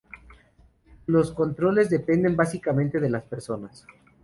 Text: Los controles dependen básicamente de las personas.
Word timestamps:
Los 1.05 1.31
controles 1.31 1.91
dependen 1.91 2.35
básicamente 2.35 2.99
de 2.99 3.11
las 3.11 3.21
personas. 3.21 3.85